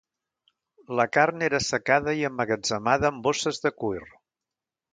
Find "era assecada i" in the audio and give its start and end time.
1.49-2.25